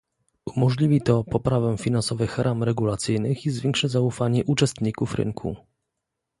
[0.45, 5.55] Umożliwi to poprawę finansowych ram regulacyjnych i zwiększy zaufanie uczestników rynku